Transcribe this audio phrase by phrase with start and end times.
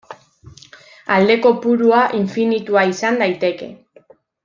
[1.17, 3.73] Alde kopurua infinitua izan daiteke.